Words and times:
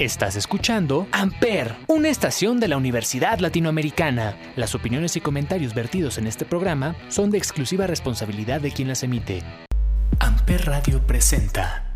Estás 0.00 0.34
escuchando 0.34 1.06
Amper, 1.12 1.76
una 1.86 2.08
estación 2.08 2.58
de 2.58 2.66
la 2.66 2.76
Universidad 2.76 3.38
Latinoamericana. 3.38 4.36
Las 4.56 4.74
opiniones 4.74 5.14
y 5.14 5.20
comentarios 5.20 5.72
vertidos 5.72 6.18
en 6.18 6.26
este 6.26 6.44
programa 6.44 6.96
son 7.06 7.30
de 7.30 7.38
exclusiva 7.38 7.86
responsabilidad 7.86 8.60
de 8.60 8.72
quien 8.72 8.88
las 8.88 9.04
emite. 9.04 9.44
Amper 10.18 10.66
Radio 10.66 11.00
presenta. 11.06 11.94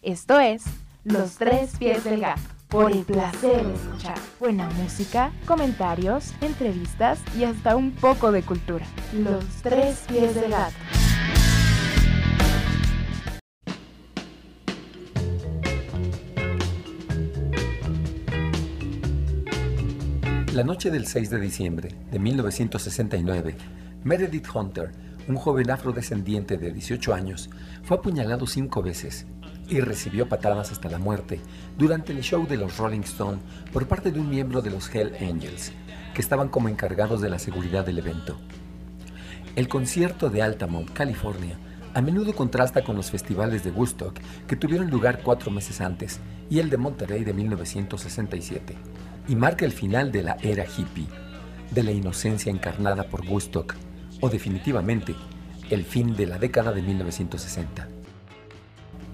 Esto 0.00 0.40
es 0.40 0.64
Los 1.04 1.36
Tres 1.36 1.72
Pies 1.78 2.04
del 2.04 2.20
Gato, 2.20 2.40
por 2.68 2.90
el 2.90 3.04
placer 3.04 3.66
de 3.66 3.74
escuchar 3.74 4.18
buena 4.38 4.66
música, 4.70 5.30
comentarios, 5.44 6.32
entrevistas 6.40 7.20
y 7.38 7.44
hasta 7.44 7.76
un 7.76 7.90
poco 7.90 8.32
de 8.32 8.42
cultura. 8.42 8.86
Los 9.12 9.44
Tres 9.62 10.04
Pies 10.08 10.34
del 10.34 10.52
Gato. 10.52 10.99
La 20.52 20.64
noche 20.64 20.90
del 20.90 21.06
6 21.06 21.30
de 21.30 21.38
diciembre 21.38 21.90
de 22.10 22.18
1969, 22.18 23.54
Meredith 24.02 24.48
Hunter, 24.52 24.90
un 25.28 25.36
joven 25.36 25.70
afrodescendiente 25.70 26.58
de 26.58 26.72
18 26.72 27.14
años, 27.14 27.48
fue 27.84 27.98
apuñalado 27.98 28.48
cinco 28.48 28.82
veces 28.82 29.26
y 29.68 29.80
recibió 29.80 30.28
patadas 30.28 30.72
hasta 30.72 30.90
la 30.90 30.98
muerte 30.98 31.38
durante 31.78 32.10
el 32.10 32.22
show 32.22 32.48
de 32.48 32.56
los 32.56 32.78
Rolling 32.78 33.02
Stone 33.02 33.38
por 33.72 33.86
parte 33.86 34.10
de 34.10 34.18
un 34.18 34.28
miembro 34.28 34.60
de 34.60 34.70
los 34.70 34.92
Hell 34.92 35.14
Angels, 35.20 35.70
que 36.14 36.20
estaban 36.20 36.48
como 36.48 36.68
encargados 36.68 37.20
de 37.20 37.30
la 37.30 37.38
seguridad 37.38 37.86
del 37.86 37.98
evento. 37.98 38.36
El 39.54 39.68
concierto 39.68 40.30
de 40.30 40.42
Altamont, 40.42 40.90
California, 40.90 41.60
a 41.94 42.02
menudo 42.02 42.34
contrasta 42.34 42.82
con 42.82 42.96
los 42.96 43.12
festivales 43.12 43.62
de 43.62 43.70
Woodstock 43.70 44.18
que 44.48 44.56
tuvieron 44.56 44.90
lugar 44.90 45.20
cuatro 45.22 45.52
meses 45.52 45.80
antes 45.80 46.18
y 46.50 46.58
el 46.58 46.70
de 46.70 46.76
Monterrey 46.76 47.22
de 47.22 47.34
1967 47.34 48.74
y 49.28 49.36
marca 49.36 49.64
el 49.64 49.72
final 49.72 50.12
de 50.12 50.22
la 50.22 50.36
era 50.42 50.64
hippie, 50.64 51.06
de 51.70 51.82
la 51.82 51.92
inocencia 51.92 52.50
encarnada 52.50 53.04
por 53.04 53.26
Woodstock, 53.26 53.74
o 54.20 54.28
definitivamente 54.28 55.14
el 55.70 55.84
fin 55.84 56.16
de 56.16 56.26
la 56.26 56.38
década 56.38 56.72
de 56.72 56.82
1960. 56.82 57.88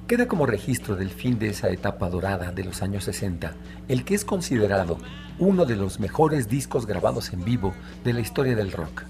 Queda 0.07 0.29
como 0.29 0.47
registro 0.47 0.95
del 0.95 1.11
fin 1.11 1.39
de 1.39 1.49
esa 1.49 1.69
etapa 1.69 2.09
dorada 2.09 2.53
de 2.53 2.65
los 2.65 2.81
años 2.81 3.05
60, 3.05 3.55
el 3.89 4.05
que 4.05 4.15
es 4.15 4.25
considerado 4.25 4.99
uno 5.39 5.67
de 5.67 5.77
los 5.77 6.01
mejores 6.01 6.49
discos 6.49 6.87
grabados 6.87 7.33
en 7.33 7.45
vivo 7.45 7.75
de 8.05 8.13
la 8.13 8.21
historia 8.21 8.55
del 8.55 8.73
rock. 8.73 9.03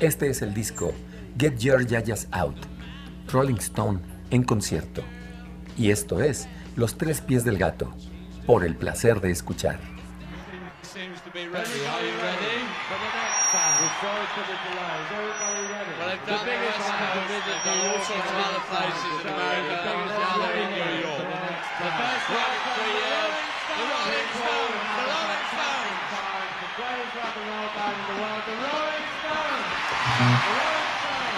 Este 0.00 0.28
es 0.28 0.42
el 0.42 0.54
disco 0.54 0.92
Get 1.38 1.58
Your 1.58 1.86
Yayas 1.86 2.28
Out, 2.32 2.56
Rolling 3.30 3.56
Stone 3.56 4.00
en 4.30 4.42
concierto. 4.42 5.02
Y 5.76 5.90
esto 5.90 6.22
es 6.22 6.48
Los 6.74 6.96
Tres 6.96 7.20
Pies 7.20 7.44
del 7.44 7.58
Gato, 7.58 7.92
por 8.46 8.64
el 8.64 8.76
placer 8.76 9.20
de 9.20 9.30
escuchar. 9.30 9.78
Be 11.34 11.50
ready. 11.50 11.66
Are 11.66 11.98
you 11.98 12.14
ready? 12.22 12.62
For 12.86 12.94
the 12.94 13.10
next 13.10 13.50
time. 13.50 13.82
We're 13.82 13.90
sorry 13.98 14.22
for 14.38 14.46
the 14.46 14.54
delay. 14.54 15.02
Is 15.02 15.10
everybody 15.18 15.66
ready? 15.66 15.90
Well, 15.98 16.06
they've 16.06 16.22
done 16.30 16.46
the 16.46 16.54
biggest 16.54 16.78
house. 16.78 17.26
They've 17.26 17.58
done 17.66 17.90
all 17.90 17.98
sorts 18.06 18.30
of 18.30 18.38
other 18.38 18.62
places 18.70 19.18
in 19.18 19.34
America. 19.34 19.82
Now 20.14 20.38
they're 20.38 20.62
in 20.62 20.70
New 20.78 20.94
York. 21.02 21.26
The 21.26 21.90
first 21.90 22.30
one 22.30 22.54
in 22.54 22.62
three 22.70 22.94
years. 23.02 23.34
The 23.66 23.82
Rolling 23.82 24.30
Stones. 24.30 24.78
The 24.78 25.10
Rolling 25.10 25.42
Stones. 25.50 25.98
The 26.54 26.70
greatest 26.78 27.18
rock 27.18 27.34
and 27.34 27.50
roll 27.50 27.66
band 27.74 27.98
in 27.98 28.06
the 28.06 28.14
world. 28.22 28.46
The 28.46 28.54
Rolling 28.54 29.10
Stones. 29.18 29.74
The 30.14 30.54
Rolling 30.54 30.86
Stones. 31.02 31.34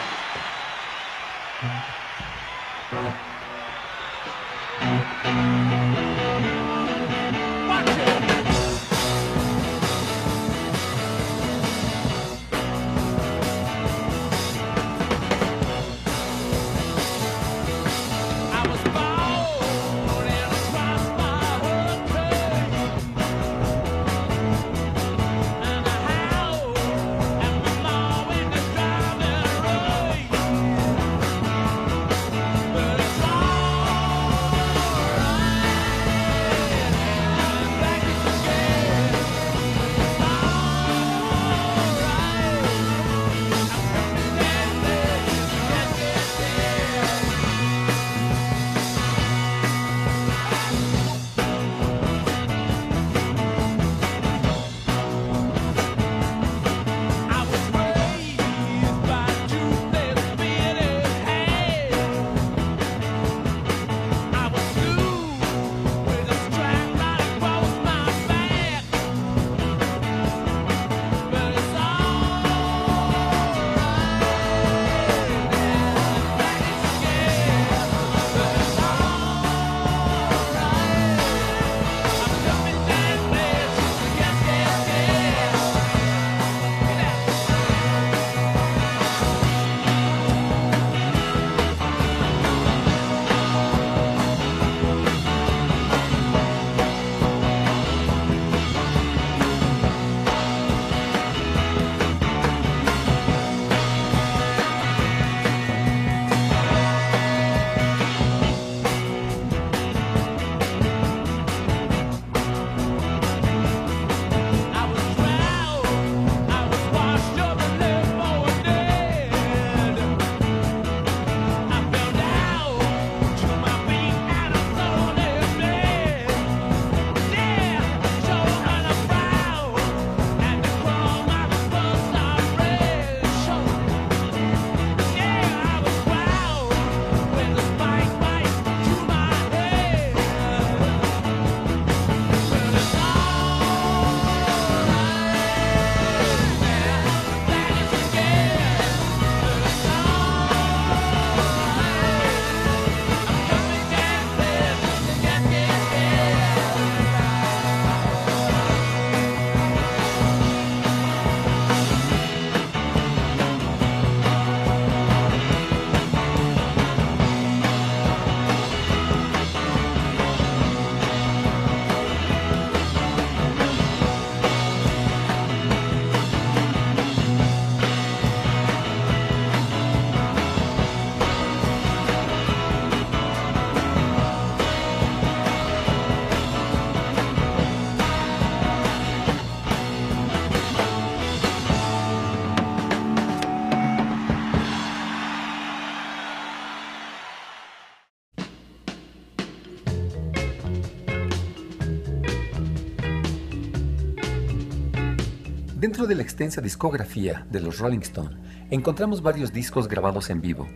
Dentro 205.96 206.08
de 206.08 206.16
la 206.16 206.24
extensa 206.24 206.60
discografía 206.60 207.46
de 207.50 207.58
los 207.58 207.78
Rolling 207.78 208.00
Stone, 208.00 208.36
encontramos 208.68 209.22
varios 209.22 209.50
discos 209.50 209.88
grabados 209.88 210.28
en 210.28 210.42
vivo. 210.42 210.68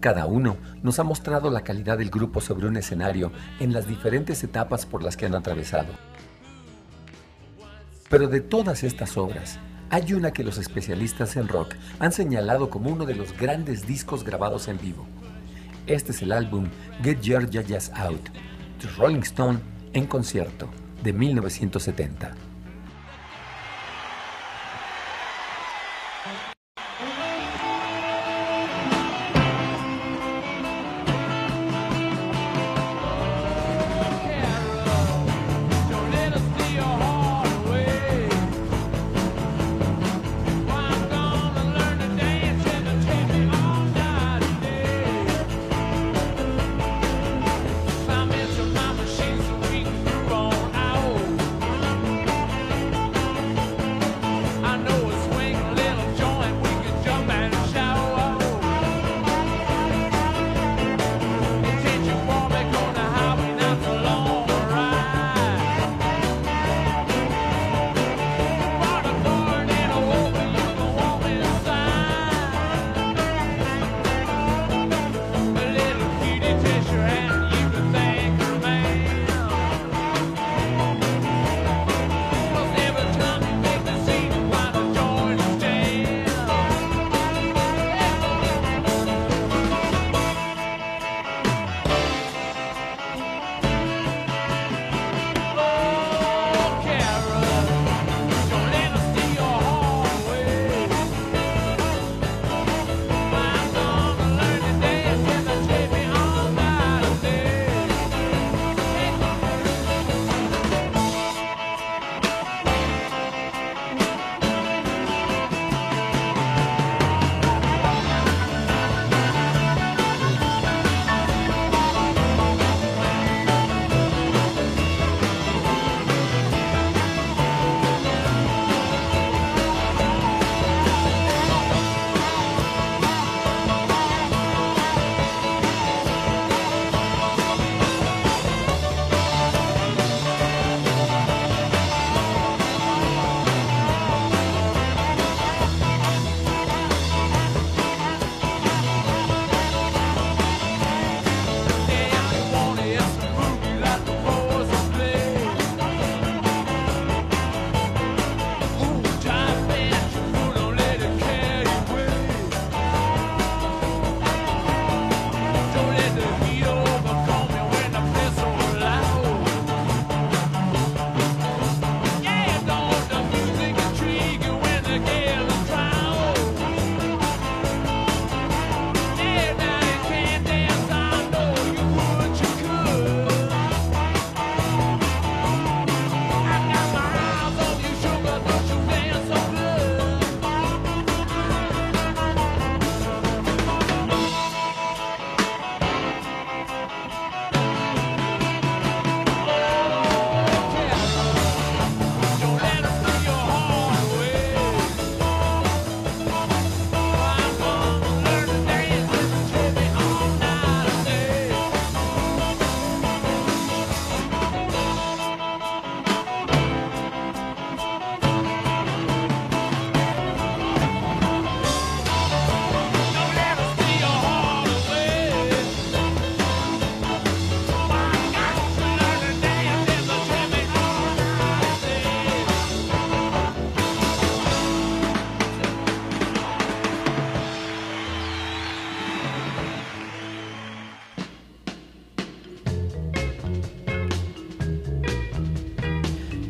Cada 0.00 0.26
uno 0.26 0.56
nos 0.82 0.98
ha 0.98 1.04
mostrado 1.04 1.50
la 1.50 1.60
calidad 1.60 1.98
del 1.98 2.10
grupo 2.10 2.40
sobre 2.40 2.66
un 2.66 2.76
escenario 2.76 3.30
en 3.60 3.72
las 3.72 3.86
diferentes 3.86 4.42
etapas 4.42 4.84
por 4.84 5.04
las 5.04 5.16
que 5.16 5.24
han 5.24 5.36
atravesado. 5.36 5.92
Pero 8.10 8.26
de 8.26 8.40
todas 8.40 8.82
estas 8.82 9.16
obras, 9.16 9.60
hay 9.88 10.14
una 10.14 10.32
que 10.32 10.42
los 10.42 10.58
especialistas 10.58 11.36
en 11.36 11.46
rock 11.46 11.76
han 12.00 12.10
señalado 12.10 12.68
como 12.68 12.90
uno 12.90 13.06
de 13.06 13.14
los 13.14 13.38
grandes 13.38 13.86
discos 13.86 14.24
grabados 14.24 14.66
en 14.66 14.80
vivo. 14.80 15.06
Este 15.86 16.10
es 16.10 16.22
el 16.22 16.32
álbum 16.32 16.66
Get 17.04 17.20
Your 17.20 17.48
Jazz 17.48 17.92
Out, 17.94 18.30
The 18.80 18.88
Rolling 18.98 19.22
Stone 19.22 19.60
en 19.92 20.08
concierto, 20.08 20.68
de 21.04 21.12
1970. 21.12 22.45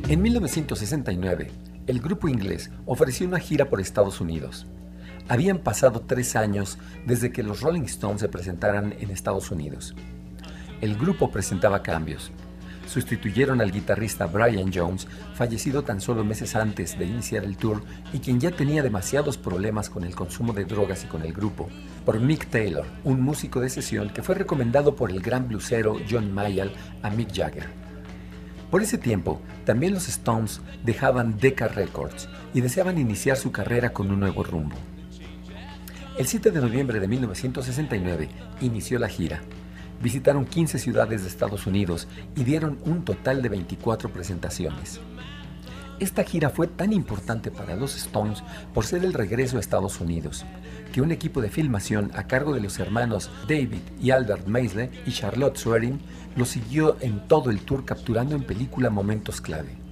En 0.08 0.22
1969, 0.22 1.50
el 1.88 2.00
grupo 2.00 2.28
inglés 2.28 2.70
ofreció 2.84 3.26
una 3.26 3.40
gira 3.40 3.68
por 3.68 3.80
Estados 3.80 4.20
Unidos. 4.20 4.64
Habían 5.26 5.58
pasado 5.58 6.02
tres 6.06 6.36
años 6.36 6.78
desde 7.06 7.32
que 7.32 7.42
los 7.42 7.60
Rolling 7.60 7.82
Stones 7.82 8.20
se 8.20 8.28
presentaran 8.28 8.94
en 9.00 9.10
Estados 9.10 9.50
Unidos. 9.50 9.96
El 10.80 10.96
grupo 10.96 11.32
presentaba 11.32 11.82
cambios. 11.82 12.30
Sustituyeron 12.86 13.60
al 13.60 13.72
guitarrista 13.72 14.26
Brian 14.26 14.70
Jones, 14.72 15.08
fallecido 15.34 15.82
tan 15.82 16.00
solo 16.00 16.22
meses 16.22 16.54
antes 16.54 16.96
de 16.96 17.06
iniciar 17.06 17.42
el 17.42 17.56
tour 17.56 17.82
y 18.12 18.20
quien 18.20 18.38
ya 18.38 18.52
tenía 18.52 18.84
demasiados 18.84 19.36
problemas 19.36 19.90
con 19.90 20.04
el 20.04 20.14
consumo 20.14 20.52
de 20.52 20.66
drogas 20.66 21.02
y 21.02 21.08
con 21.08 21.22
el 21.22 21.32
grupo, 21.32 21.66
por 22.04 22.20
Mick 22.20 22.48
Taylor, 22.48 22.86
un 23.02 23.22
músico 23.22 23.58
de 23.58 23.70
sesión 23.70 24.10
que 24.10 24.22
fue 24.22 24.36
recomendado 24.36 24.94
por 24.94 25.10
el 25.10 25.20
gran 25.20 25.48
blusero 25.48 25.96
John 26.08 26.32
Mayall 26.32 26.72
a 27.02 27.10
Mick 27.10 27.34
Jagger. 27.34 27.85
Por 28.70 28.82
ese 28.82 28.98
tiempo, 28.98 29.40
también 29.64 29.94
los 29.94 30.08
Stones 30.08 30.60
dejaban 30.84 31.38
Decca 31.38 31.68
Records 31.68 32.28
y 32.52 32.60
deseaban 32.60 32.98
iniciar 32.98 33.36
su 33.36 33.52
carrera 33.52 33.92
con 33.92 34.10
un 34.10 34.18
nuevo 34.18 34.42
rumbo. 34.42 34.74
El 36.18 36.26
7 36.26 36.50
de 36.50 36.60
noviembre 36.60 36.98
de 36.98 37.06
1969 37.06 38.28
inició 38.60 38.98
la 38.98 39.08
gira. 39.08 39.42
Visitaron 40.02 40.46
15 40.46 40.78
ciudades 40.78 41.22
de 41.22 41.28
Estados 41.28 41.66
Unidos 41.66 42.08
y 42.34 42.42
dieron 42.42 42.78
un 42.84 43.04
total 43.04 43.40
de 43.40 43.50
24 43.50 44.08
presentaciones. 44.10 45.00
Esta 45.98 46.24
gira 46.24 46.50
fue 46.50 46.66
tan 46.66 46.92
importante 46.92 47.50
para 47.50 47.76
los 47.76 47.96
Stones 47.96 48.42
por 48.74 48.84
ser 48.84 49.04
el 49.04 49.14
regreso 49.14 49.56
a 49.56 49.60
Estados 49.60 50.00
Unidos, 50.00 50.44
que 50.92 51.00
un 51.00 51.12
equipo 51.12 51.40
de 51.40 51.48
filmación 51.48 52.10
a 52.14 52.26
cargo 52.26 52.52
de 52.52 52.60
los 52.60 52.78
hermanos 52.78 53.30
David 53.48 53.80
y 54.00 54.10
Albert 54.10 54.46
Meisler 54.46 54.90
y 55.06 55.12
Charlotte 55.12 55.56
Swearing 55.56 55.98
lo 56.36 56.44
siguió 56.44 56.96
en 57.00 57.26
todo 57.26 57.50
el 57.50 57.60
tour 57.60 57.84
capturando 57.84 58.34
en 58.34 58.42
película 58.42 58.90
momentos 58.90 59.40
clave. 59.40 59.85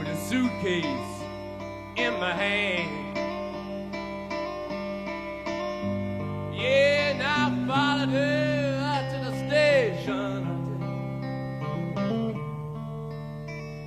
with 0.00 0.08
a 0.08 0.16
suitcase 0.16 1.22
in 1.96 2.18
my 2.18 2.32
hand. 2.32 3.16
Yeah, 6.56 7.10
and 7.10 7.22
I 7.22 7.66
followed 7.68 8.08
her 8.08 8.80
out 8.82 9.10
to 9.12 9.18
the 9.28 9.34
station 9.46 10.40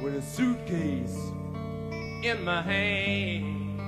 with 0.03 0.13
a 0.13 0.21
suitcase 0.21 1.17
in 2.23 2.43
my 2.43 2.61
hand. 2.61 3.79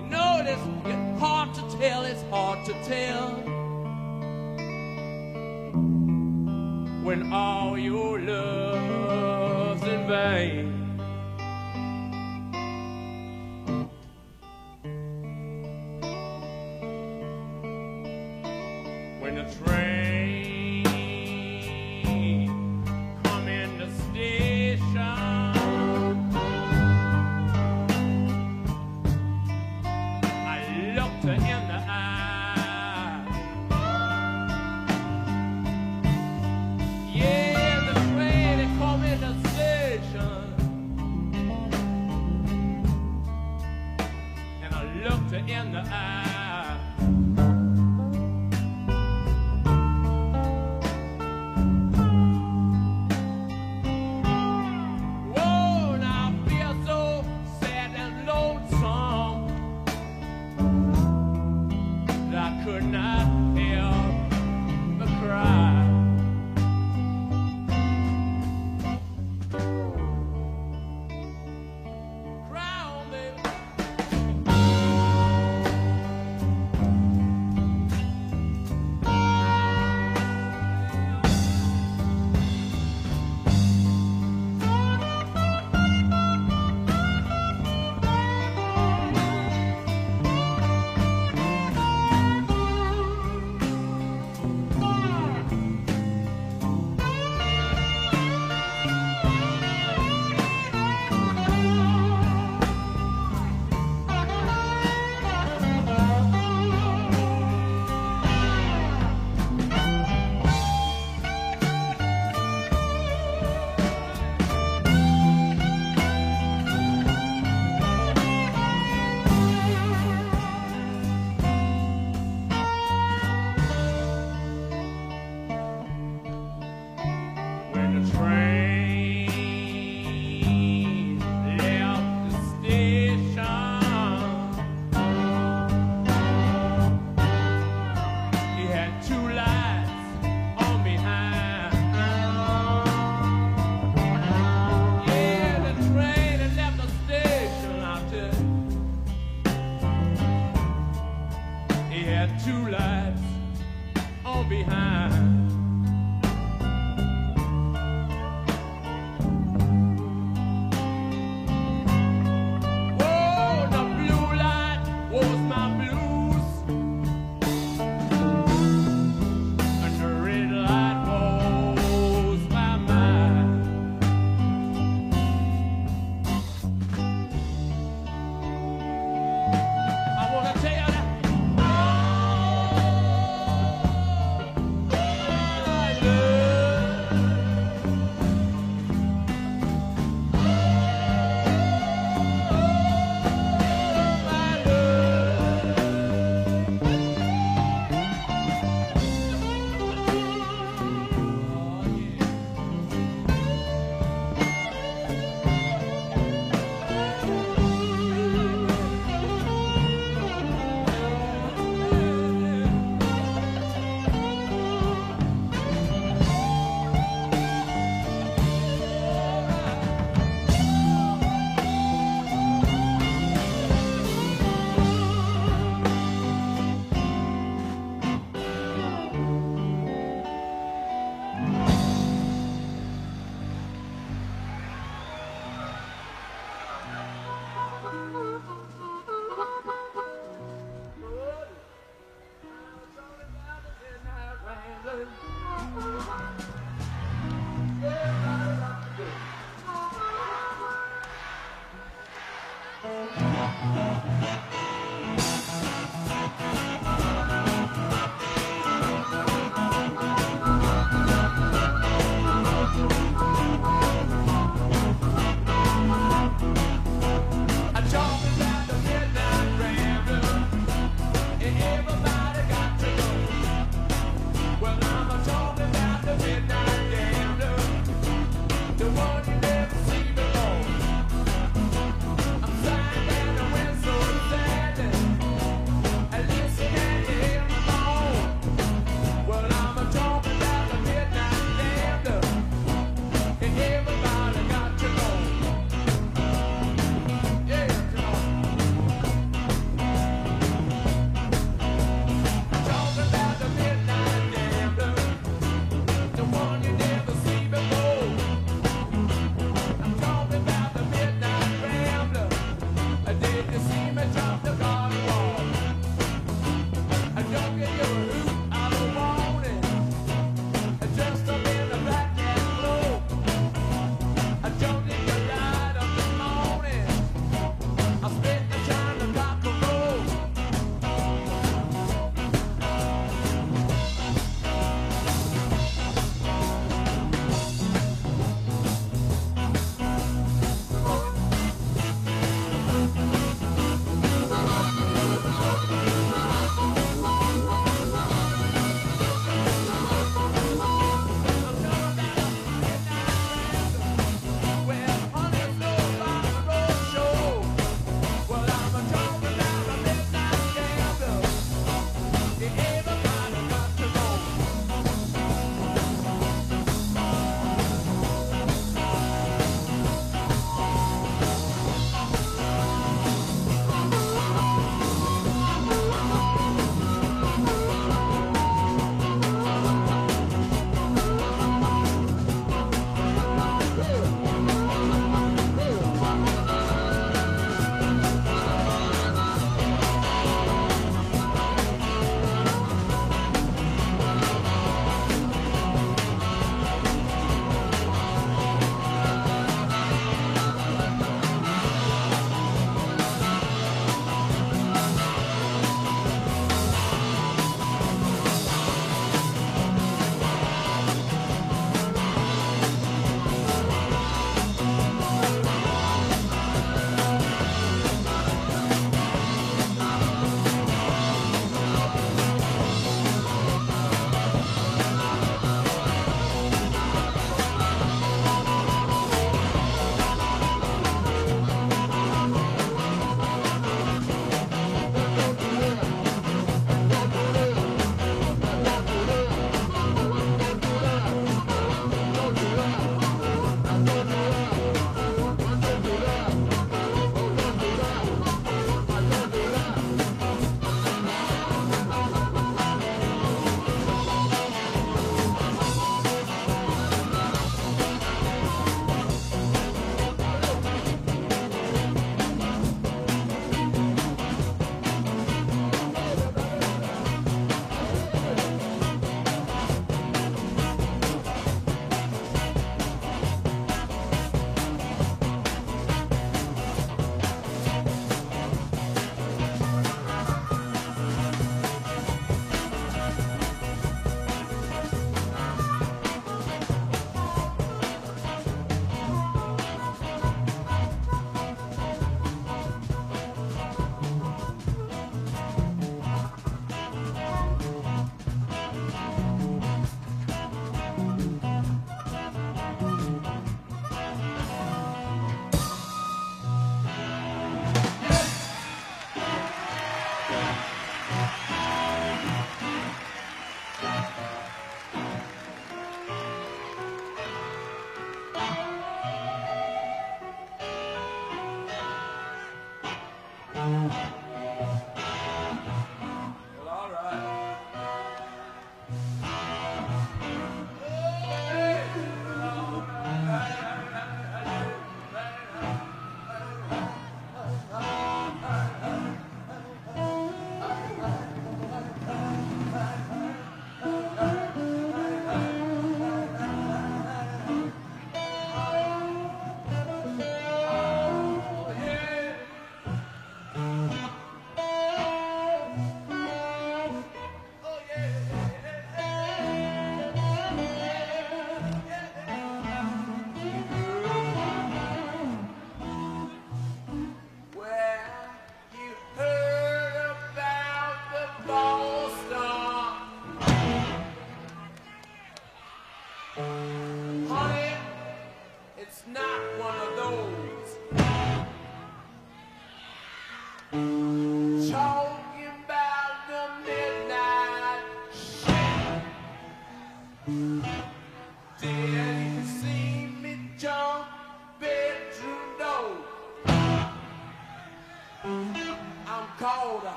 You 0.00 0.06
know, 0.08 0.42
it's 0.44 1.20
hard 1.20 1.54
to 1.54 1.60
tell, 1.78 2.02
it's 2.06 2.22
hard 2.22 2.66
to 2.66 2.72
tell. 2.82 3.51
when 7.12 7.30
all 7.30 7.76
your 7.76 8.18
love's 8.18 9.82
in 9.82 10.06
vain. 10.06 10.81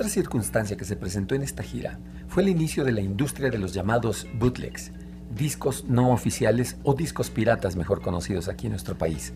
Otra 0.00 0.08
circunstancia 0.08 0.78
que 0.78 0.86
se 0.86 0.96
presentó 0.96 1.34
en 1.34 1.42
esta 1.42 1.62
gira 1.62 1.98
fue 2.26 2.42
el 2.42 2.48
inicio 2.48 2.84
de 2.84 2.92
la 2.92 3.02
industria 3.02 3.50
de 3.50 3.58
los 3.58 3.74
llamados 3.74 4.26
bootlegs, 4.32 4.92
discos 5.36 5.84
no 5.84 6.10
oficiales 6.10 6.78
o 6.84 6.94
discos 6.94 7.28
piratas 7.28 7.76
mejor 7.76 8.00
conocidos 8.00 8.48
aquí 8.48 8.64
en 8.64 8.72
nuestro 8.72 8.96
país. 8.96 9.34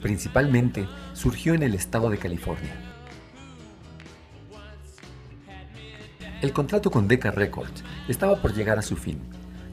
Principalmente 0.00 0.88
surgió 1.12 1.52
en 1.52 1.62
el 1.62 1.74
estado 1.74 2.08
de 2.08 2.16
California. 2.16 2.74
El 6.40 6.54
contrato 6.54 6.90
con 6.90 7.08
Decca 7.08 7.30
Records 7.30 7.84
estaba 8.08 8.40
por 8.40 8.54
llegar 8.54 8.78
a 8.78 8.82
su 8.82 8.96
fin. 8.96 9.20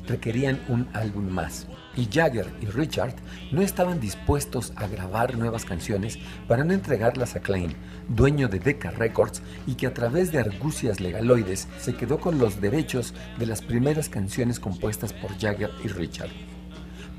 Requerían 0.07 0.59
un 0.67 0.87
álbum 0.93 1.29
más, 1.29 1.67
y 1.95 2.07
Jagger 2.11 2.47
y 2.61 2.65
Richard 2.65 3.15
no 3.51 3.61
estaban 3.61 4.01
dispuestos 4.01 4.73
a 4.75 4.87
grabar 4.87 5.37
nuevas 5.37 5.63
canciones 5.63 6.19
para 6.47 6.65
no 6.65 6.73
entregarlas 6.73 7.35
a 7.35 7.39
Klein, 7.39 7.73
dueño 8.09 8.49
de 8.49 8.59
Decca 8.59 8.91
Records 8.91 9.41
y 9.65 9.75
que 9.75 9.87
a 9.87 9.93
través 9.93 10.31
de 10.31 10.39
argucias 10.39 10.99
legaloides 10.99 11.69
se 11.79 11.95
quedó 11.95 12.19
con 12.19 12.37
los 12.37 12.59
derechos 12.59 13.13
de 13.39 13.45
las 13.45 13.61
primeras 13.61 14.09
canciones 14.09 14.59
compuestas 14.59 15.13
por 15.13 15.37
Jagger 15.39 15.71
y 15.83 15.87
Richard. 15.87 16.31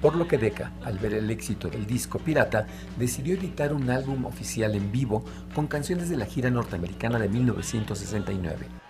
Por 0.03 0.16
lo 0.16 0.29
que 0.29 0.37
Decca, 0.37 0.73
al 0.85 0.99
ver 0.99 1.14
el 1.14 1.31
éxito 1.31 1.70
del 1.70 1.87
disco 1.87 2.18
pirata, 2.18 2.66
decidió 2.99 3.35
editar 3.37 3.73
un 3.73 3.88
álbum 3.88 4.27
oficial 4.27 4.75
en 4.75 4.92
vivo 4.92 5.25
con 5.55 5.66
canciones 5.66 6.11
de 6.11 6.18
la 6.18 6.27
gira 6.27 6.51
norteamericana 6.51 7.18
de 7.18 7.31
1969. 7.31 8.84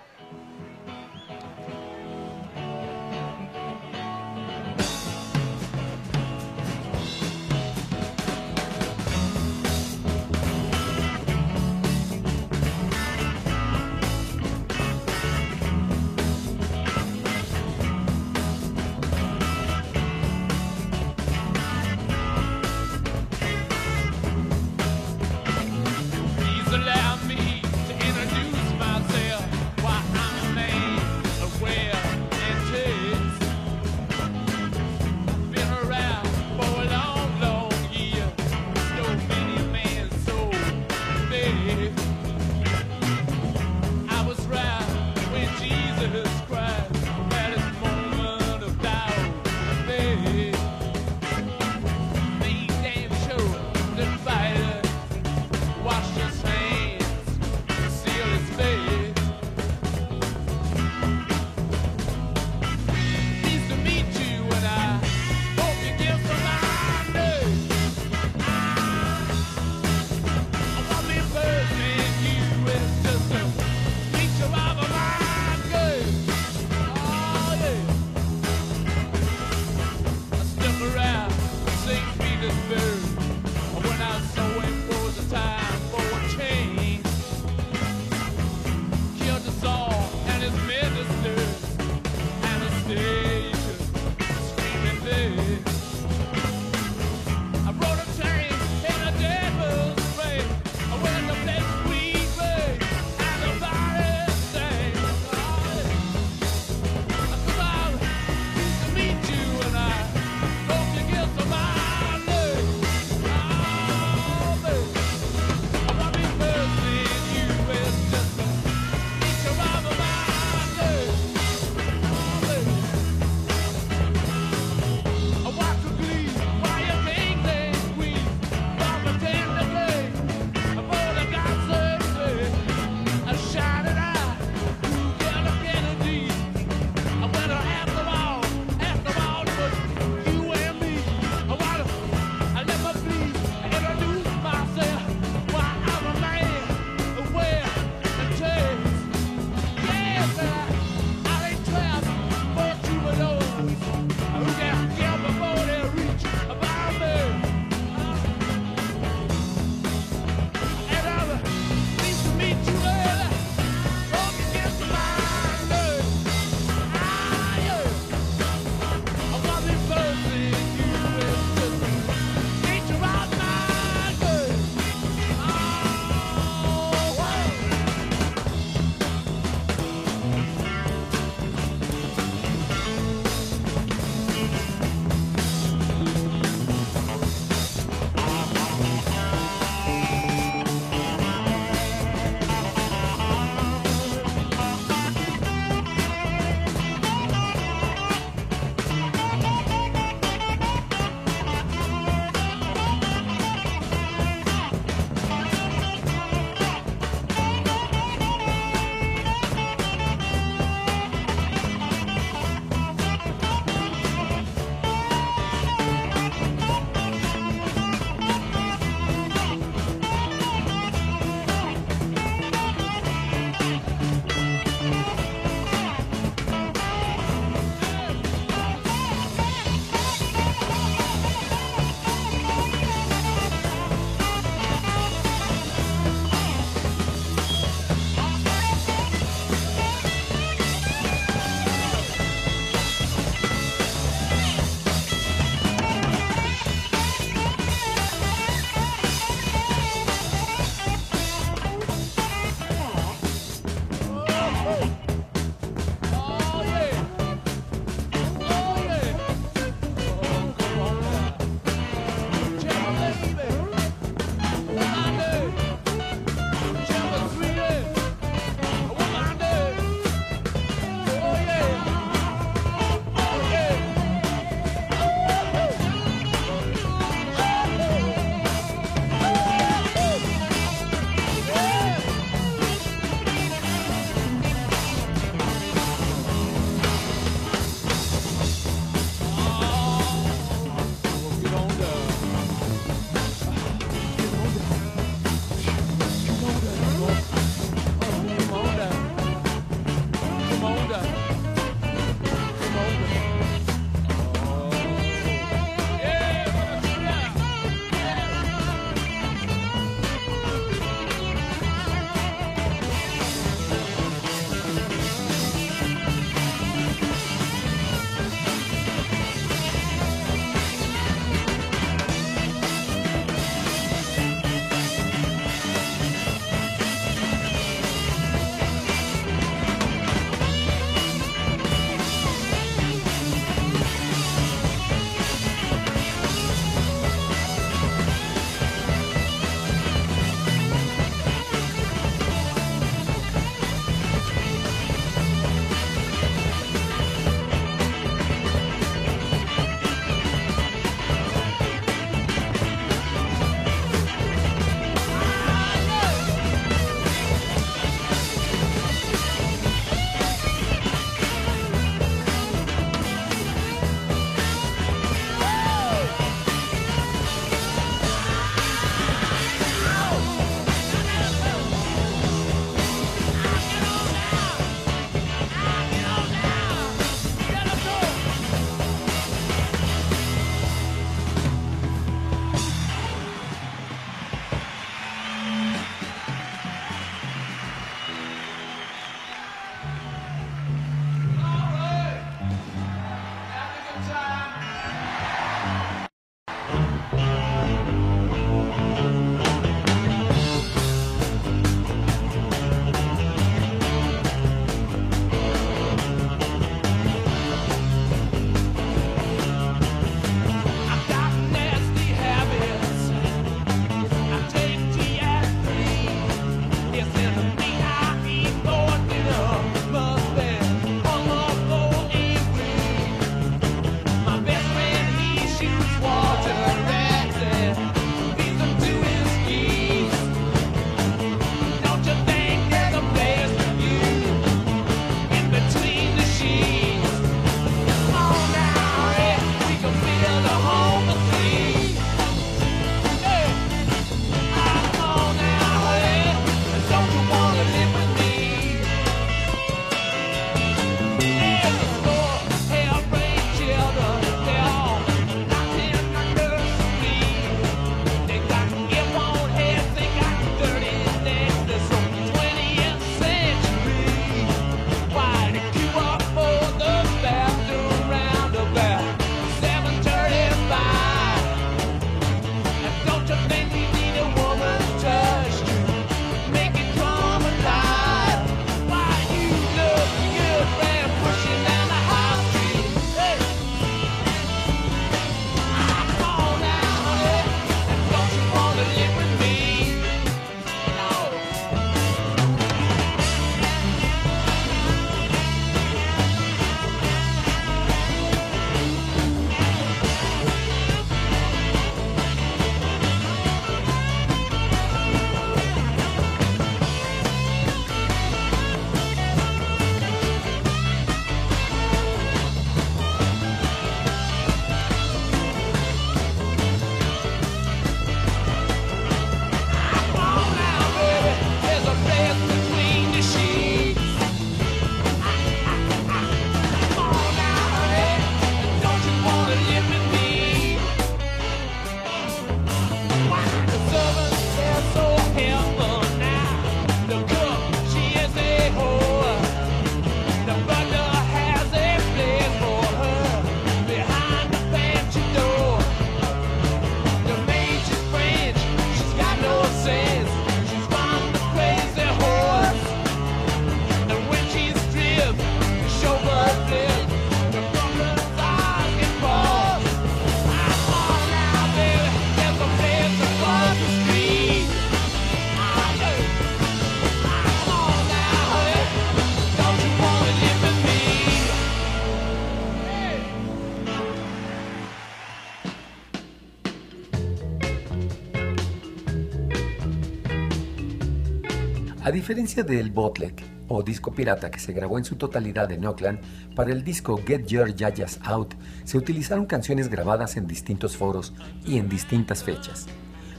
Diferencia 582.14 582.62
del 582.62 582.92
bootleg 582.92 583.34
o 583.66 583.82
disco 583.82 584.12
pirata 584.12 584.48
que 584.48 584.60
se 584.60 584.72
grabó 584.72 584.98
en 584.98 585.04
su 585.04 585.16
totalidad 585.16 585.70
en 585.72 585.84
Oakland, 585.84 586.20
para 586.54 586.70
el 586.70 586.84
disco 586.84 587.20
Get 587.26 587.46
Your 587.46 587.74
Yayas 587.74 588.20
Out 588.22 588.54
se 588.84 588.96
utilizaron 588.96 589.46
canciones 589.46 589.88
grabadas 589.88 590.36
en 590.36 590.46
distintos 590.46 590.96
foros 590.96 591.34
y 591.66 591.76
en 591.76 591.88
distintas 591.88 592.44
fechas, 592.44 592.86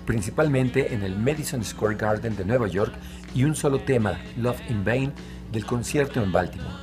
principalmente 0.05 0.93
en 0.93 1.03
el 1.03 1.17
Madison 1.17 1.63
Square 1.63 1.95
Garden 1.95 2.35
de 2.35 2.43
Nueva 2.43 2.67
York 2.67 2.93
y 3.33 3.45
un 3.45 3.55
solo 3.55 3.79
tema, 3.79 4.19
Love 4.35 4.59
in 4.69 4.83
Vain, 4.83 5.13
del 5.53 5.65
concierto 5.65 6.21
en 6.21 6.33
Baltimore. 6.33 6.75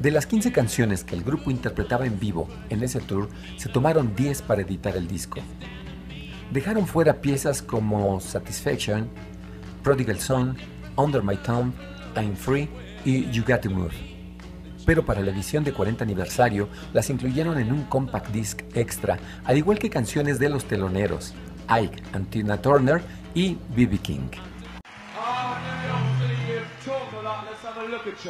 De 0.00 0.10
las 0.10 0.26
15 0.26 0.52
canciones 0.52 1.02
que 1.02 1.14
el 1.14 1.24
grupo 1.24 1.50
interpretaba 1.50 2.04
en 2.04 2.20
vivo 2.20 2.46
en 2.68 2.82
ese 2.82 3.00
tour, 3.00 3.30
se 3.56 3.70
tomaron 3.70 4.14
10 4.14 4.42
para 4.42 4.60
editar 4.60 4.96
el 4.98 5.08
disco. 5.08 5.40
Dejaron 6.52 6.86
fuera 6.86 7.22
piezas 7.22 7.62
como 7.62 8.20
Satisfaction, 8.20 9.08
Prodigal 9.82 10.18
Son, 10.18 10.56
Under 10.96 11.22
My 11.22 11.36
Thumb, 11.36 11.72
I'm 12.16 12.36
Free 12.36 12.68
y 13.04 13.30
You 13.30 13.44
Got 13.46 13.62
to 13.62 13.70
Move. 13.70 13.92
Pero 14.86 15.04
para 15.04 15.20
la 15.20 15.30
edición 15.30 15.64
de 15.64 15.72
40 15.72 16.04
aniversario 16.04 16.68
las 16.92 17.10
incluyeron 17.10 17.58
en 17.58 17.72
un 17.72 17.84
compact 17.84 18.28
disc 18.28 18.62
extra, 18.74 19.18
al 19.44 19.56
igual 19.56 19.78
que 19.78 19.90
canciones 19.90 20.38
de 20.38 20.50
los 20.50 20.66
teloneros, 20.66 21.34
Ike 21.68 22.02
and 22.12 22.28
Tina 22.30 22.60
Turner 22.60 23.02
y 23.34 23.56
B.B. 23.74 23.98
King. 23.98 24.28
lumps 27.24 28.28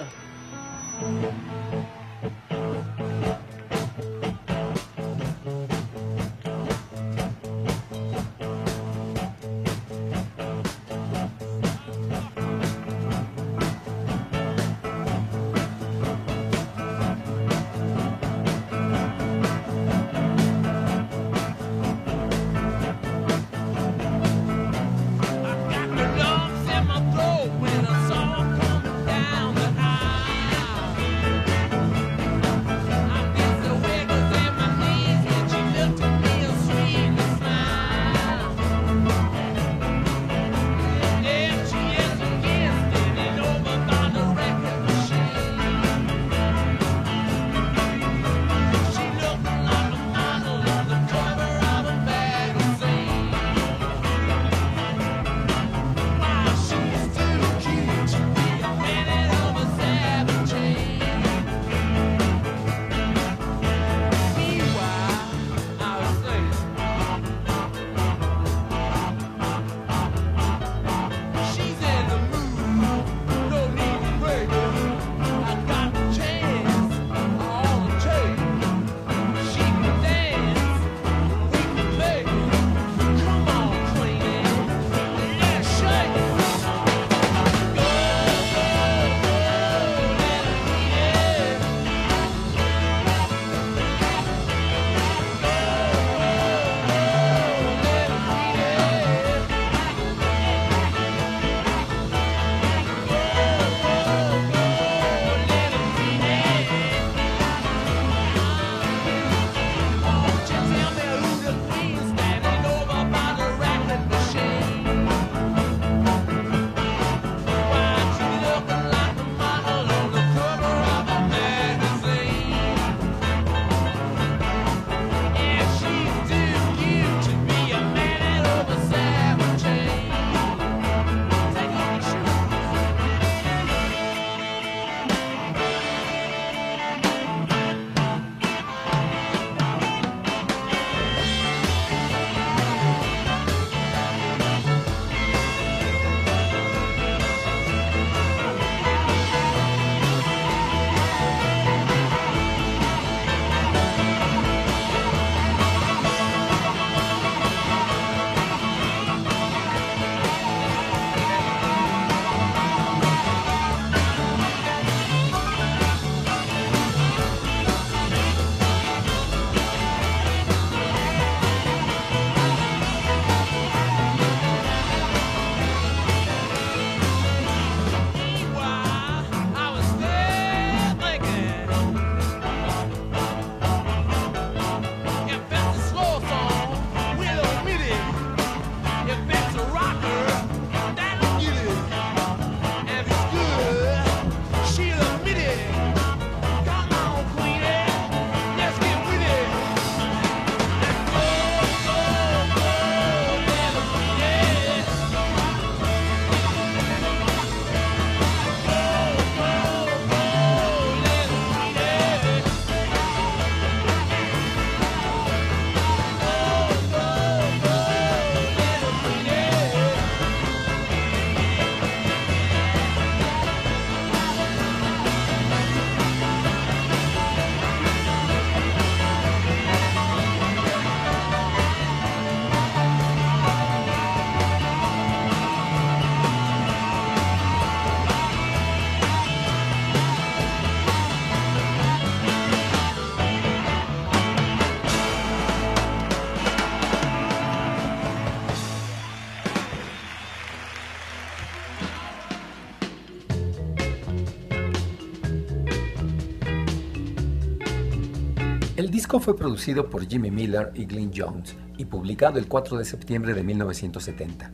fue 259.21 259.37
producido 259.37 259.91
por 259.91 260.07
Jimmy 260.07 260.31
Miller 260.31 260.71
y 260.75 260.87
Glyn 260.87 261.13
Jones 261.15 261.57
y 261.77 261.85
publicado 261.85 262.39
el 262.39 262.47
4 262.47 262.79
de 262.79 262.85
septiembre 262.85 263.35
de 263.35 263.43
1970. 263.43 264.51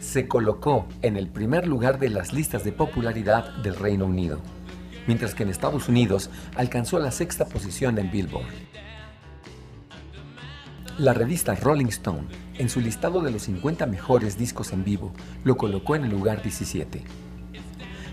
Se 0.00 0.28
colocó 0.28 0.86
en 1.02 1.16
el 1.16 1.28
primer 1.28 1.66
lugar 1.66 1.98
de 1.98 2.10
las 2.10 2.32
listas 2.32 2.64
de 2.64 2.72
popularidad 2.72 3.56
del 3.62 3.76
Reino 3.76 4.06
Unido, 4.06 4.40
mientras 5.06 5.34
que 5.34 5.42
en 5.42 5.50
Estados 5.50 5.88
Unidos 5.88 6.30
alcanzó 6.56 6.98
la 6.98 7.10
sexta 7.10 7.46
posición 7.46 7.98
en 7.98 8.10
Billboard. 8.10 8.46
La 10.98 11.12
revista 11.12 11.54
Rolling 11.54 11.86
Stone, 11.86 12.26
en 12.58 12.68
su 12.68 12.80
listado 12.80 13.20
de 13.20 13.30
los 13.30 13.42
50 13.42 13.86
mejores 13.86 14.38
discos 14.38 14.72
en 14.72 14.84
vivo, 14.84 15.12
lo 15.44 15.56
colocó 15.56 15.94
en 15.94 16.04
el 16.04 16.10
lugar 16.10 16.42
17. 16.42 17.04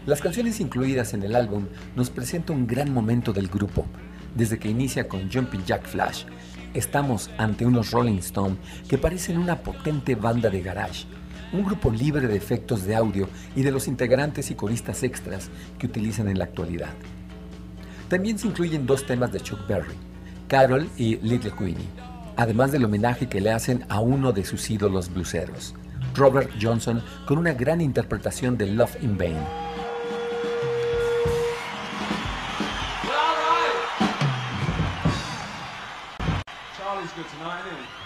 Las 0.05 0.19
canciones 0.19 0.59
incluidas 0.59 1.13
en 1.13 1.23
el 1.23 1.35
álbum 1.35 1.67
nos 1.95 2.09
presentan 2.09 2.57
un 2.57 2.67
gran 2.67 2.93
momento 2.93 3.31
del 3.31 3.47
grupo, 3.47 3.85
desde 4.35 4.59
que 4.59 4.69
inicia 4.69 5.07
con 5.07 5.31
Jumping 5.31 5.65
Jack 5.65 5.85
Flash. 5.85 6.25
Estamos 6.73 7.29
ante 7.37 7.65
unos 7.65 7.91
Rolling 7.91 8.17
Stone 8.17 8.57
que 8.87 8.97
parecen 8.97 9.37
una 9.37 9.59
potente 9.59 10.15
banda 10.15 10.49
de 10.49 10.61
garage, 10.61 11.05
un 11.51 11.63
grupo 11.63 11.91
libre 11.91 12.27
de 12.27 12.35
efectos 12.35 12.83
de 12.83 12.95
audio 12.95 13.29
y 13.55 13.61
de 13.61 13.71
los 13.71 13.87
integrantes 13.87 14.49
y 14.49 14.55
coristas 14.55 15.03
extras 15.03 15.49
que 15.77 15.85
utilizan 15.85 16.27
en 16.27 16.39
la 16.39 16.45
actualidad. 16.45 16.93
También 18.09 18.37
se 18.37 18.47
incluyen 18.47 18.85
dos 18.85 19.05
temas 19.05 19.31
de 19.31 19.39
Chuck 19.39 19.67
Berry, 19.67 19.95
Carol 20.47 20.89
y 20.97 21.17
Little 21.17 21.51
Queenie, 21.51 21.87
además 22.35 22.71
del 22.71 22.85
homenaje 22.85 23.27
que 23.27 23.41
le 23.41 23.51
hacen 23.51 23.85
a 23.89 23.99
uno 23.99 24.31
de 24.31 24.43
sus 24.43 24.69
ídolos 24.69 25.13
bluseros, 25.13 25.75
Robert 26.15 26.51
Johnson, 26.61 27.01
con 27.27 27.37
una 27.37 27.53
gran 27.53 27.81
interpretación 27.81 28.57
de 28.57 28.67
Love 28.67 29.01
in 29.01 29.17
Vain. 29.17 29.72
Good 37.15 37.27
tonight, 37.27 37.67
isn't 37.67 37.77
he? 37.77 38.02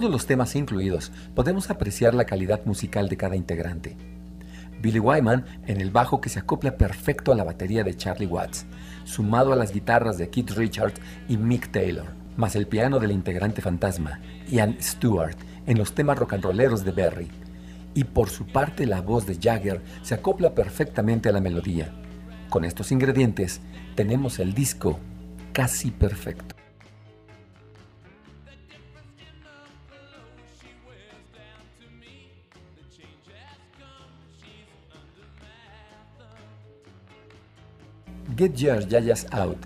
Todos 0.00 0.10
los 0.10 0.24
temas 0.24 0.56
incluidos 0.56 1.12
podemos 1.34 1.68
apreciar 1.68 2.14
la 2.14 2.24
calidad 2.24 2.64
musical 2.64 3.10
de 3.10 3.18
cada 3.18 3.36
integrante. 3.36 3.98
Billy 4.80 4.98
Wyman 4.98 5.44
en 5.66 5.78
el 5.78 5.90
bajo 5.90 6.22
que 6.22 6.30
se 6.30 6.38
acopla 6.38 6.78
perfecto 6.78 7.32
a 7.32 7.34
la 7.34 7.44
batería 7.44 7.84
de 7.84 7.94
Charlie 7.94 8.26
Watts, 8.26 8.64
sumado 9.04 9.52
a 9.52 9.56
las 9.56 9.74
guitarras 9.74 10.16
de 10.16 10.30
Keith 10.30 10.52
Richards 10.52 10.98
y 11.28 11.36
Mick 11.36 11.70
Taylor, 11.70 12.06
más 12.38 12.56
el 12.56 12.66
piano 12.66 12.98
del 12.98 13.10
integrante 13.10 13.60
fantasma, 13.60 14.20
Ian 14.48 14.78
Stewart, 14.80 15.36
en 15.66 15.76
los 15.76 15.94
temas 15.94 16.18
rock 16.18 16.32
and 16.32 16.44
rolleros 16.44 16.82
de 16.82 16.92
Berry. 16.92 17.28
Y 17.92 18.04
por 18.04 18.30
su 18.30 18.46
parte 18.46 18.86
la 18.86 19.02
voz 19.02 19.26
de 19.26 19.36
Jagger 19.38 19.82
se 20.00 20.14
acopla 20.14 20.54
perfectamente 20.54 21.28
a 21.28 21.32
la 21.32 21.42
melodía. 21.42 21.92
Con 22.48 22.64
estos 22.64 22.90
ingredientes 22.90 23.60
tenemos 23.96 24.38
el 24.38 24.54
disco 24.54 24.98
casi 25.52 25.90
perfecto. 25.90 26.59
Get 38.40 38.54
Your 38.54 38.88
Yayas 38.88 39.26
Out 39.32 39.58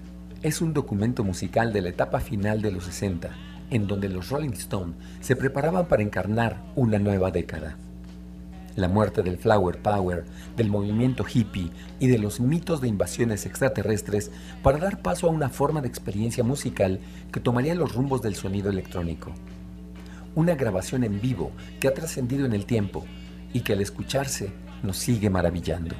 es 0.43 0.61
un 0.61 0.72
documento 0.72 1.22
musical 1.22 1.72
de 1.72 1.81
la 1.81 1.91
etapa 1.91 2.18
final 2.18 2.61
de 2.61 2.72
los 2.72 2.87
60, 2.87 3.31
en 3.70 3.87
donde 3.87 4.09
los 4.09 4.31
Rolling 4.31 4.55
Stones 4.55 4.97
se 5.20 5.37
preparaban 5.37 5.87
para 5.87 6.03
encarnar 6.03 6.61
una 6.75 6.99
nueva 6.99 7.31
década. 7.31 7.77
La 8.75 8.89
muerte 8.89 9.22
del 9.22 9.39
Flower 9.39 9.81
Power, 9.81 10.25
del 10.57 10.70
movimiento 10.70 11.25
hippie 11.33 11.70
y 12.01 12.09
de 12.09 12.18
los 12.18 12.41
mitos 12.41 12.81
de 12.81 12.89
invasiones 12.89 13.47
extraterrestres 13.47 14.33
para 14.61 14.79
dar 14.79 15.03
paso 15.03 15.29
a 15.29 15.31
una 15.31 15.51
forma 15.51 15.81
de 15.81 15.87
experiencia 15.87 16.43
musical 16.43 16.99
que 17.31 17.39
tomaría 17.39 17.77
los 17.77 17.95
rumbos 17.95 18.22
del 18.22 18.35
sonido 18.35 18.70
electrónico. 18.70 19.31
Una 20.35 20.57
grabación 20.57 21.05
en 21.05 21.20
vivo 21.20 21.53
que 21.79 21.87
ha 21.87 21.95
trascendido 21.95 22.45
en 22.45 22.55
el 22.55 22.66
tiempo 22.66 23.05
y 23.53 23.61
que 23.61 23.75
al 23.75 23.83
escucharse 23.83 24.51
nos 24.83 24.97
sigue 24.97 25.31
maravillando. 25.31 25.95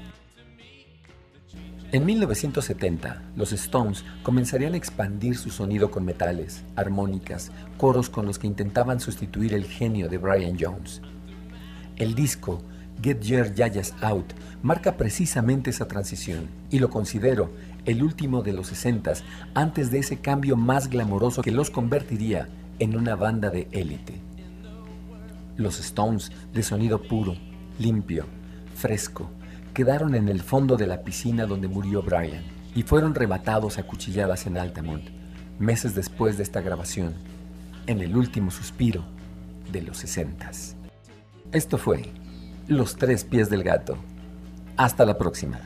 En 1.93 2.05
1970, 2.07 3.23
los 3.37 3.53
Stones 3.53 4.05
comenzarían 4.23 4.75
a 4.75 4.77
expandir 4.77 5.37
su 5.37 5.51
sonido 5.51 5.91
con 5.91 6.05
metales, 6.05 6.65
armónicas, 6.75 7.53
coros 7.77 8.11
con 8.11 8.27
los 8.27 8.39
que 8.39 8.49
intentaban 8.49 8.99
sustituir 8.99 9.55
el 9.55 9.65
genio 9.65 10.09
de 10.09 10.19
Brian 10.19 10.57
Jones. 10.59 11.03
El 11.97 12.15
disco 12.15 12.63
Get 13.01 13.21
Your 13.23 13.55
Yayas 13.55 13.95
Out 14.01 14.33
marca 14.63 14.97
precisamente 14.97 15.71
esa 15.71 15.87
transición 15.87 16.49
y 16.71 16.79
lo 16.79 16.91
considero 16.91 17.53
el 17.85 18.03
último 18.03 18.43
de 18.43 18.53
los 18.53 18.69
60 18.69 19.13
antes 19.55 19.91
de 19.91 19.99
ese 19.99 20.19
cambio 20.19 20.57
más 20.57 20.89
glamoroso 20.89 21.43
que 21.43 21.53
los 21.53 21.71
convertiría 21.71 22.49
en 22.79 22.97
una 22.97 23.15
banda 23.15 23.51
de 23.51 23.69
élite. 23.71 24.21
Los 25.57 25.79
Stones 25.79 26.33
de 26.53 26.63
sonido 26.63 27.01
puro, 27.03 27.37
limpio, 27.79 28.27
fresco, 28.75 29.31
quedaron 29.75 30.15
en 30.15 30.29
el 30.29 30.41
fondo 30.41 30.77
de 30.77 30.87
la 30.87 31.03
piscina 31.03 31.47
donde 31.47 31.67
murió 31.67 32.01
Brian 32.01 32.45
y 32.77 32.85
fueron 32.85 33.15
rematados 33.15 33.77
a 33.77 33.83
cuchilladas 33.83 34.47
en 34.47 34.57
Altamont, 34.57 35.03
meses 35.59 35.95
después 35.97 36.37
de 36.37 36.45
esta 36.45 36.61
grabación, 36.61 37.15
en 37.87 38.01
el 38.01 38.17
último 38.17 38.53
suspiro 38.53 39.05
de 39.73 39.83
los 39.83 39.99
sesentas. 39.99 40.77
Esto 41.53 41.77
fue 41.77 42.13
Los 42.69 42.97
Tres 42.97 43.25
Pies 43.25 43.51
del 43.51 43.65
Gato. 43.65 43.99
Hasta 44.77 45.05
la 45.05 45.19
próxima. 45.19 45.61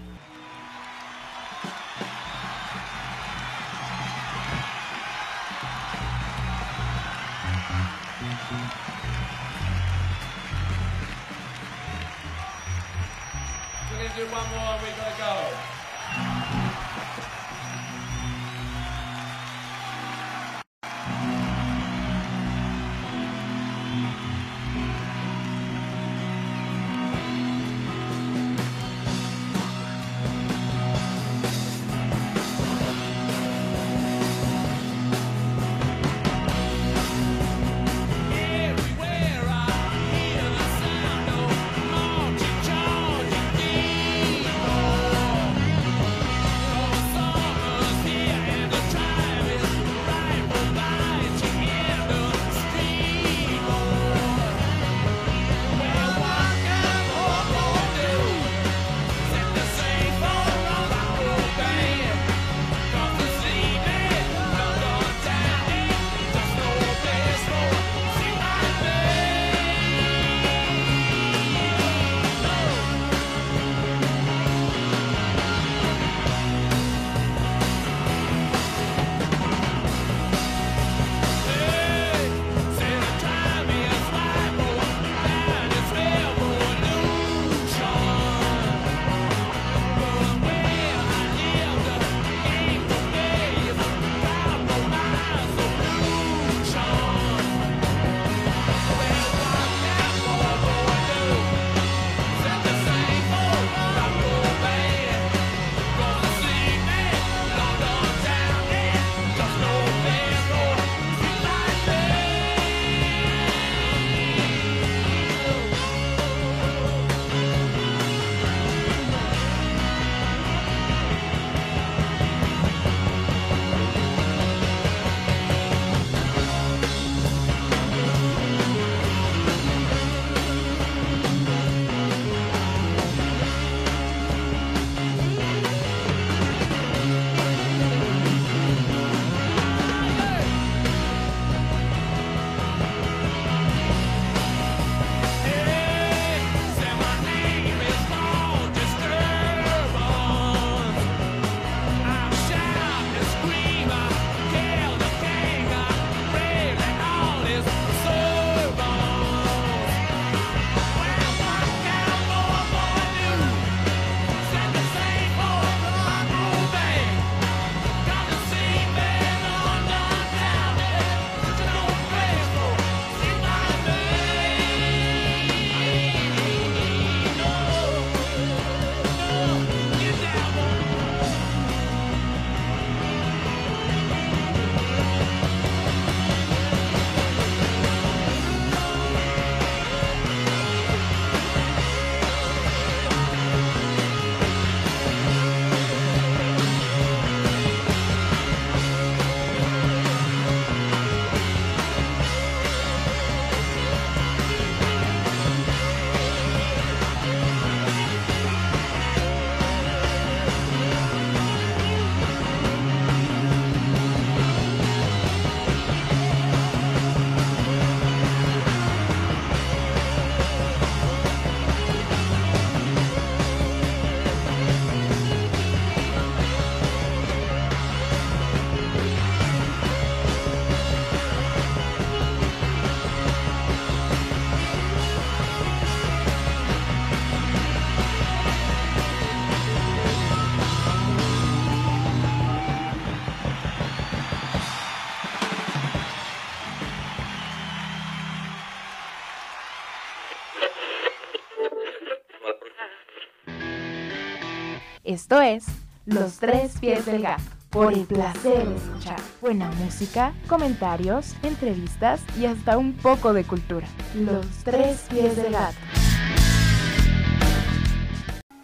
Esto 255.19 255.41
es 255.41 255.65
Los 256.07 256.37
Tres 256.37 256.79
Pies 256.79 257.05
del 257.05 257.23
Gato, 257.23 257.43
por 257.71 257.93
el 257.93 258.05
placer 258.05 258.69
de 258.69 258.77
escuchar 258.77 259.21
buena 259.41 259.69
música, 259.73 260.33
comentarios, 260.47 261.35
entrevistas 261.43 262.21
y 262.39 262.47
hasta 262.47 262.79
un 262.79 262.93
poco 262.93 263.33
de 263.33 263.43
cultura. 263.43 263.89
Los 264.15 264.47
Tres 264.63 265.07
Pies 265.11 265.35
del 265.35 265.53
Gato. 265.53 265.77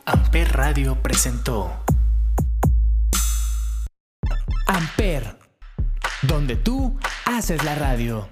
Amper 0.05 0.53
Radio 0.53 0.97
presentó 1.03 1.73
Amper, 4.69 5.37
donde 6.23 6.55
tú 6.55 6.97
haces 7.27 7.65
la 7.65 7.75
radio. 7.75 8.29